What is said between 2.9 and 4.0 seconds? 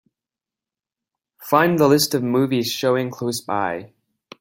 close by